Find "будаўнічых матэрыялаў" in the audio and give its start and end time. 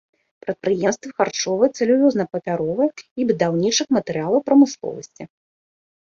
3.33-4.39